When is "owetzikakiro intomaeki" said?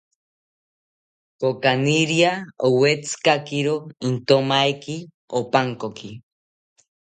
2.69-4.97